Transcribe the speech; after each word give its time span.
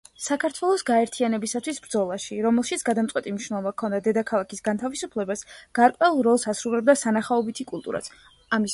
საქართველოს 0.25 0.83
გაერთიანებისათვის 0.85 1.79
ბრძოლაში, 1.83 2.37
რომელშიც 2.45 2.83
გადამწყვეტი 2.89 3.35
მნიშვნელობა 3.35 3.75
ჰქონდა 3.75 4.01
დედაქალაქის 4.09 4.67
განთავისუფლებას, 4.71 5.47
გარკვეულ 5.81 6.27
როლს 6.31 6.51
ასრულებდა 6.55 7.01
სანახაობითი 7.07 7.73
კულტურაც. 7.75 8.15